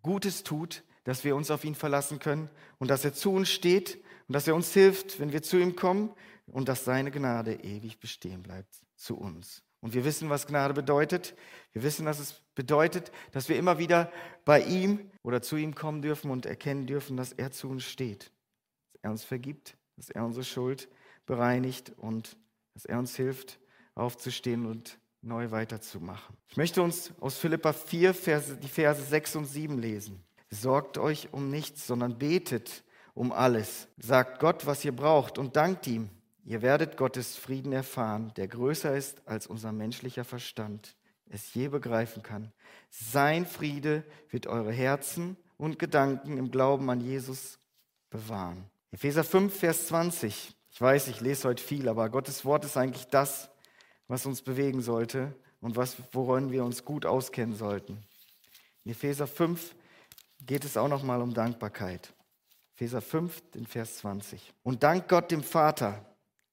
Gutes 0.01 0.41
tut, 0.41 0.83
dass 1.03 1.23
wir 1.23 1.35
uns 1.35 1.51
auf 1.51 1.63
ihn 1.63 1.75
verlassen 1.75 2.17
können 2.17 2.49
und 2.79 2.87
dass 2.89 3.05
er 3.05 3.13
zu 3.13 3.31
uns 3.31 3.51
steht 3.51 4.03
und 4.27 4.33
dass 4.33 4.47
er 4.47 4.55
uns 4.55 4.73
hilft, 4.73 5.19
wenn 5.19 5.31
wir 5.31 5.43
zu 5.43 5.57
ihm 5.57 5.75
kommen 5.75 6.09
und 6.47 6.67
dass 6.67 6.85
seine 6.85 7.11
Gnade 7.11 7.53
ewig 7.53 7.99
bestehen 7.99 8.41
bleibt 8.41 8.73
zu 8.95 9.15
uns. 9.15 9.61
Und 9.79 9.93
wir 9.93 10.05
wissen, 10.05 10.31
was 10.31 10.47
Gnade 10.47 10.73
bedeutet. 10.73 11.35
Wir 11.73 11.83
wissen, 11.83 12.07
dass 12.07 12.17
es 12.17 12.41
bedeutet, 12.55 13.11
dass 13.31 13.47
wir 13.47 13.57
immer 13.57 13.77
wieder 13.77 14.11
bei 14.43 14.63
ihm 14.63 15.11
oder 15.21 15.43
zu 15.43 15.55
ihm 15.55 15.75
kommen 15.75 16.01
dürfen 16.01 16.31
und 16.31 16.47
erkennen 16.47 16.87
dürfen, 16.87 17.15
dass 17.15 17.31
er 17.31 17.51
zu 17.51 17.69
uns 17.69 17.83
steht, 17.83 18.31
dass 18.93 19.03
er 19.03 19.11
uns 19.11 19.23
vergibt, 19.23 19.77
dass 19.97 20.09
er 20.09 20.25
unsere 20.25 20.43
Schuld 20.43 20.89
bereinigt 21.25 21.93
und 21.97 22.37
dass 22.73 22.85
er 22.85 22.99
uns 22.99 23.15
hilft, 23.15 23.59
aufzustehen 23.95 24.65
und 24.65 24.97
neu 25.21 25.51
weiterzumachen. 25.51 26.35
Ich 26.49 26.57
möchte 26.57 26.81
uns 26.81 27.13
aus 27.19 27.37
Philippa 27.37 27.73
4 27.73 28.13
Verse, 28.13 28.57
die 28.57 28.67
Verse 28.67 29.01
6 29.01 29.37
und 29.37 29.45
7 29.45 29.77
lesen. 29.77 30.23
Sorgt 30.49 30.97
euch 30.97 31.31
um 31.31 31.49
nichts, 31.49 31.87
sondern 31.87 32.17
betet 32.17 32.83
um 33.13 33.31
alles. 33.31 33.87
Sagt 33.97 34.39
Gott, 34.39 34.65
was 34.65 34.83
ihr 34.83 34.95
braucht 34.95 35.37
und 35.37 35.55
dankt 35.55 35.87
ihm. 35.87 36.09
Ihr 36.45 36.61
werdet 36.61 36.97
Gottes 36.97 37.37
Frieden 37.37 37.71
erfahren, 37.71 38.33
der 38.35 38.47
größer 38.47 38.95
ist, 38.95 39.25
als 39.27 39.47
unser 39.47 39.71
menschlicher 39.71 40.25
Verstand 40.25 40.95
es 41.29 41.53
je 41.53 41.69
begreifen 41.69 42.21
kann. 42.21 42.51
Sein 42.89 43.45
Friede 43.45 44.03
wird 44.29 44.47
eure 44.47 44.71
Herzen 44.71 45.37
und 45.57 45.79
Gedanken 45.79 46.37
im 46.37 46.51
Glauben 46.51 46.89
an 46.89 46.99
Jesus 46.99 47.59
bewahren. 48.09 48.69
Epheser 48.93 49.23
5, 49.23 49.57
Vers 49.57 49.87
20. 49.87 50.55
Ich 50.69 50.79
weiß, 50.79 51.07
ich 51.07 51.19
lese 51.19 51.47
heute 51.47 51.63
viel, 51.63 51.89
aber 51.89 52.11
Gottes 52.11 52.45
Wort 52.45 52.63
ist 52.63 52.77
eigentlich 52.77 53.07
das, 53.07 53.49
was 54.07 54.27
uns 54.27 54.43
bewegen 54.43 54.83
sollte 54.83 55.35
und 55.61 55.75
was, 55.75 55.97
woran 56.11 56.51
wir 56.51 56.63
uns 56.63 56.85
gut 56.85 57.03
auskennen 57.07 57.55
sollten. 57.55 57.97
In 58.83 58.91
Epheser 58.91 59.25
5 59.25 59.73
geht 60.45 60.63
es 60.63 60.77
auch 60.77 60.89
nochmal 60.89 61.23
um 61.23 61.33
Dankbarkeit. 61.33 62.13
Epheser 62.75 63.01
5, 63.01 63.41
den 63.55 63.65
Vers 63.65 63.97
20. 63.97 64.53
Und 64.61 64.83
dank 64.83 65.07
Gott 65.07 65.31
dem 65.31 65.41
Vater 65.41 66.05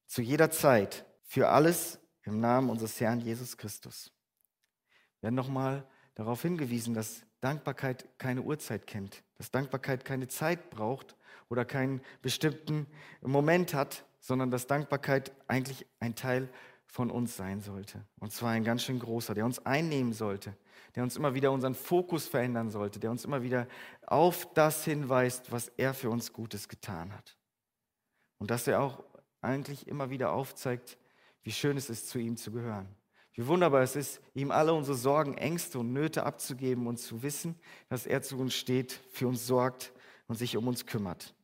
zu 0.06 0.22
jeder 0.22 0.50
Zeit 0.50 1.04
für 1.24 1.50
alles 1.50 1.98
im 2.22 2.40
Namen 2.40 2.70
unseres 2.70 2.98
Herrn 3.02 3.20
Jesus 3.20 3.58
Christus. 3.58 4.12
Wir 5.18 5.24
werden 5.24 5.34
nochmal 5.34 5.86
darauf 6.14 6.40
hingewiesen, 6.40 6.94
dass 6.94 7.20
Dankbarkeit 7.42 8.08
keine 8.16 8.40
Uhrzeit 8.40 8.86
kennt, 8.86 9.22
dass 9.36 9.50
Dankbarkeit 9.50 10.06
keine 10.06 10.26
Zeit 10.26 10.70
braucht 10.70 11.16
oder 11.50 11.66
keinen 11.66 12.00
bestimmten 12.22 12.86
Moment 13.20 13.74
hat, 13.74 14.06
sondern 14.20 14.50
dass 14.50 14.66
Dankbarkeit 14.66 15.32
eigentlich 15.46 15.86
ein 15.98 16.14
Teil 16.14 16.48
von 16.86 17.10
uns 17.10 17.36
sein 17.36 17.60
sollte. 17.60 18.04
Und 18.18 18.32
zwar 18.32 18.50
ein 18.50 18.64
ganz 18.64 18.82
schön 18.82 18.98
großer, 18.98 19.34
der 19.34 19.44
uns 19.44 19.64
einnehmen 19.66 20.12
sollte, 20.12 20.56
der 20.94 21.02
uns 21.02 21.16
immer 21.16 21.34
wieder 21.34 21.52
unseren 21.52 21.74
Fokus 21.74 22.26
verändern 22.26 22.70
sollte, 22.70 22.98
der 22.98 23.10
uns 23.10 23.24
immer 23.24 23.42
wieder 23.42 23.66
auf 24.06 24.52
das 24.54 24.84
hinweist, 24.84 25.52
was 25.52 25.68
er 25.76 25.94
für 25.94 26.10
uns 26.10 26.32
Gutes 26.32 26.68
getan 26.68 27.12
hat. 27.12 27.36
Und 28.38 28.50
dass 28.50 28.66
er 28.66 28.80
auch 28.80 29.04
eigentlich 29.40 29.86
immer 29.86 30.10
wieder 30.10 30.32
aufzeigt, 30.32 30.98
wie 31.42 31.52
schön 31.52 31.76
es 31.76 31.90
ist, 31.90 32.08
zu 32.08 32.18
ihm 32.18 32.36
zu 32.36 32.50
gehören. 32.50 32.88
Wie 33.34 33.46
wunderbar 33.46 33.82
es 33.82 33.96
ist, 33.96 34.20
ihm 34.34 34.50
alle 34.50 34.74
unsere 34.74 34.96
Sorgen, 34.96 35.38
Ängste 35.38 35.78
und 35.78 35.92
Nöte 35.92 36.24
abzugeben 36.24 36.86
und 36.86 36.98
zu 36.98 37.22
wissen, 37.22 37.58
dass 37.88 38.06
er 38.06 38.22
zu 38.22 38.38
uns 38.38 38.54
steht, 38.54 38.92
für 39.12 39.28
uns 39.28 39.46
sorgt 39.46 39.92
und 40.26 40.34
sich 40.36 40.56
um 40.56 40.66
uns 40.66 40.86
kümmert. 40.86 41.34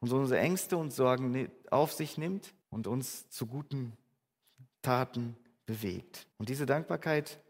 Und 0.00 0.12
unsere 0.12 0.40
Ängste 0.40 0.76
und 0.76 0.92
Sorgen 0.92 1.50
auf 1.70 1.92
sich 1.92 2.18
nimmt 2.18 2.54
und 2.70 2.86
uns 2.86 3.28
zu 3.30 3.46
guten 3.46 3.96
Taten 4.82 5.36
bewegt. 5.64 6.26
Und 6.38 6.48
diese 6.48 6.66
Dankbarkeit, 6.66 7.40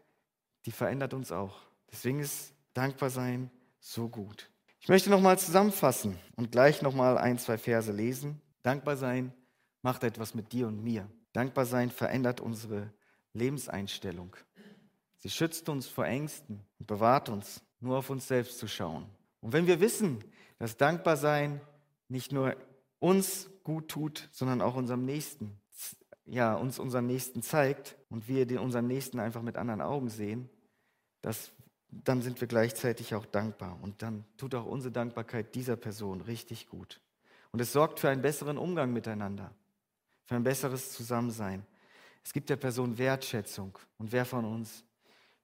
die 0.65 0.71
verändert 0.71 1.13
uns 1.13 1.31
auch. 1.31 1.59
Deswegen 1.91 2.19
ist 2.19 2.53
dankbar 2.73 3.09
sein 3.09 3.51
so 3.79 4.09
gut. 4.09 4.49
Ich 4.79 4.89
möchte 4.89 5.09
nochmal 5.09 5.37
zusammenfassen 5.37 6.17
und 6.35 6.51
gleich 6.51 6.81
nochmal 6.81 7.17
ein, 7.17 7.37
zwei 7.39 7.57
Verse 7.57 7.91
lesen. 7.91 8.41
Dankbar 8.63 8.97
sein 8.97 9.33
macht 9.81 10.03
etwas 10.03 10.33
mit 10.33 10.51
dir 10.51 10.67
und 10.67 10.83
mir. 10.83 11.09
Dankbar 11.33 11.65
sein 11.65 11.91
verändert 11.91 12.41
unsere 12.41 12.91
Lebenseinstellung. 13.33 14.35
Sie 15.19 15.29
schützt 15.29 15.69
uns 15.69 15.87
vor 15.87 16.05
Ängsten 16.05 16.61
und 16.79 16.87
bewahrt 16.87 17.29
uns, 17.29 17.61
nur 17.79 17.97
auf 17.97 18.09
uns 18.09 18.27
selbst 18.27 18.59
zu 18.59 18.67
schauen. 18.67 19.05
Und 19.41 19.53
wenn 19.53 19.67
wir 19.67 19.79
wissen, 19.79 20.23
dass 20.59 20.77
Dankbarsein 20.77 21.61
nicht 22.09 22.31
nur 22.31 22.55
uns 22.99 23.49
gut 23.63 23.89
tut, 23.89 24.29
sondern 24.31 24.61
auch 24.61 24.75
unserem 24.75 25.05
Nächsten, 25.05 25.59
ja, 26.25 26.55
uns 26.55 26.79
unseren 26.79 27.05
Nächsten 27.05 27.41
zeigt 27.41 27.97
und 28.09 28.27
wir 28.27 28.45
den, 28.45 28.59
unseren 28.59 28.87
Nächsten 28.87 29.19
einfach 29.19 29.41
mit 29.41 29.57
anderen 29.57 29.81
Augen 29.81 30.09
sehen, 30.09 30.49
das, 31.21 31.51
dann 31.89 32.21
sind 32.21 32.39
wir 32.41 32.47
gleichzeitig 32.47 33.15
auch 33.15 33.25
dankbar. 33.25 33.77
Und 33.81 34.01
dann 34.01 34.25
tut 34.37 34.55
auch 34.55 34.65
unsere 34.65 34.91
Dankbarkeit 34.91 35.55
dieser 35.55 35.75
Person 35.75 36.21
richtig 36.21 36.67
gut. 36.67 37.01
Und 37.51 37.61
es 37.61 37.73
sorgt 37.73 37.99
für 37.99 38.09
einen 38.09 38.21
besseren 38.21 38.57
Umgang 38.57 38.93
miteinander, 38.93 39.51
für 40.25 40.35
ein 40.35 40.43
besseres 40.43 40.91
Zusammensein. 40.91 41.65
Es 42.23 42.33
gibt 42.33 42.49
der 42.49 42.57
Person 42.57 42.97
Wertschätzung. 42.97 43.77
Und 43.97 44.11
wer 44.11 44.25
von 44.25 44.45
uns 44.45 44.83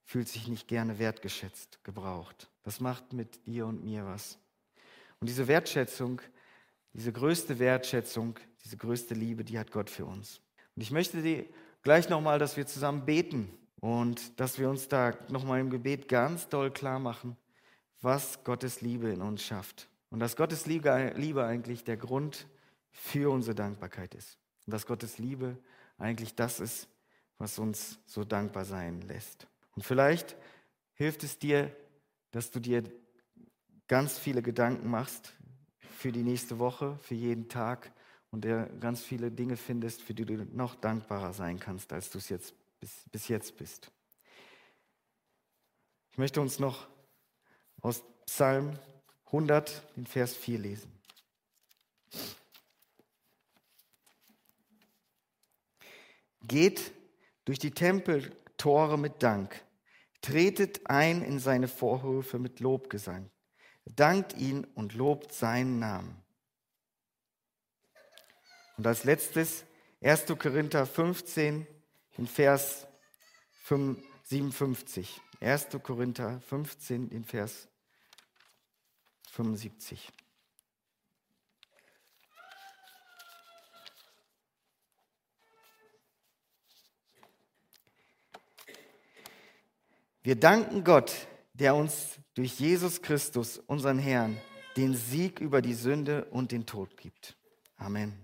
fühlt 0.04 0.28
sich 0.28 0.48
nicht 0.48 0.68
gerne 0.68 1.00
wertgeschätzt, 1.00 1.84
gebraucht? 1.84 2.50
Das 2.64 2.80
macht 2.80 3.14
mit 3.14 3.46
dir 3.48 3.66
und 3.66 3.84
mir 3.84 4.06
was. 4.06 4.38
Und 5.20 5.30
diese 5.30 5.48
Wertschätzung, 5.48 6.22
diese 6.94 7.12
größte 7.12 7.60
Wertschätzung, 7.60 8.40
diese 8.64 8.78
größte 8.78 9.14
Liebe, 9.14 9.44
die 9.44 9.60
hat 9.60 9.72
Gott 9.72 9.90
für 9.90 10.06
uns. 10.06 10.42
Und 10.76 10.82
ich 10.82 10.92
möchte 10.92 11.22
dir 11.22 11.46
gleich 11.82 12.10
nochmal, 12.10 12.40
dass 12.40 12.56
wir 12.56 12.66
zusammen 12.66 13.06
beten 13.06 13.50
und 13.82 14.40
dass 14.40 14.60
wir 14.60 14.70
uns 14.70 14.88
da 14.88 15.14
nochmal 15.30 15.60
im 15.60 15.70
Gebet 15.70 16.08
ganz 16.08 16.48
doll 16.48 16.72
klar 16.72 17.00
machen, 17.00 17.36
was 18.02 18.44
Gottes 18.44 18.82
Liebe 18.82 19.10
in 19.10 19.22
uns 19.22 19.44
schafft. 19.44 19.90
Und 20.10 20.20
dass 20.20 20.36
Gottes 20.36 20.68
Liebe 20.68 20.94
eigentlich 20.94 21.84
der 21.84 21.98
Grund 21.98 22.48
für 22.92 23.32
unsere 23.32 23.56
Dankbarkeit 23.56 24.14
ist. 24.14 24.38
Und 24.66 24.74
dass 24.74 24.86
Gottes 24.86 25.18
Liebe 25.18 25.58
eigentlich 25.98 26.36
das 26.36 26.60
ist, 26.60 26.88
was 27.40 27.58
uns 27.58 28.00
so 28.06 28.24
dankbar 28.24 28.66
sein 28.66 29.02
lässt. 29.02 29.48
Und 29.76 29.84
vielleicht 29.84 30.36
hilft 30.94 31.24
es 31.24 31.40
dir, 31.40 31.76
dass 32.32 32.52
du 32.52 32.60
dir 32.60 32.84
ganz 33.88 34.20
viele 34.20 34.44
Gedanken 34.44 34.90
machst 34.90 35.34
für 36.04 36.12
die 36.12 36.24
nächste 36.24 36.60
Woche, 36.60 36.98
für 37.02 37.16
jeden 37.16 37.48
Tag 37.48 37.90
und 38.30 38.44
der 38.44 38.66
ganz 38.82 39.02
viele 39.02 39.32
Dinge 39.32 39.56
findest, 39.56 40.02
für 40.02 40.14
die 40.14 40.26
du 40.26 40.36
noch 40.54 40.76
dankbarer 40.76 41.32
sein 41.32 41.62
kannst, 41.62 41.94
als 41.94 42.10
du 42.10 42.18
es 42.18 42.28
jetzt 42.28 42.54
bis, 42.82 43.06
bis 43.10 43.30
jetzt 43.30 43.56
bist. 43.56 43.90
Ich 46.12 46.18
möchte 46.18 46.42
uns 46.42 46.60
noch 46.60 46.90
aus 47.80 48.04
Psalm 48.26 48.78
100, 49.28 49.82
den 49.96 50.06
Vers 50.06 50.36
4 50.36 50.60
lesen. 50.60 50.92
Geht 56.42 56.92
durch 57.46 57.60
die 57.60 57.72
Tempeltore 57.72 58.98
mit 58.98 59.24
Dank, 59.24 59.64
tretet 60.20 60.82
ein 60.90 61.22
in 61.22 61.40
seine 61.40 61.70
Vorhöfe 61.70 62.40
mit 62.40 62.60
Lobgesang, 62.60 63.32
dankt 63.86 64.34
ihn 64.38 64.66
und 64.76 64.94
lobt 64.94 65.34
seinen 65.34 65.80
Namen. 65.80 66.22
Und 68.78 68.88
als 68.88 69.04
letztes 69.04 69.66
1. 70.02 70.26
Korinther 70.38 70.86
15 70.86 71.68
in 72.18 72.28
Vers 72.28 72.88
57. 74.24 75.22
1. 75.40 75.68
Korinther 75.82 76.42
15 76.42 77.10
in 77.10 77.24
Vers 77.24 77.68
75. 79.32 80.12
Wir 90.24 90.40
danken 90.40 90.86
Gott, 90.86 91.28
der 91.54 91.76
uns 91.76 92.18
durch 92.36 92.60
Jesus 92.60 93.02
Christus, 93.02 93.58
unseren 93.58 94.00
Herrn, 94.00 94.38
den 94.76 94.96
Sieg 94.96 95.40
über 95.40 95.62
die 95.62 95.74
Sünde 95.74 96.26
und 96.26 96.52
den 96.52 96.66
Tod 96.66 96.98
gibt. 96.98 97.36
Amen. 97.78 98.23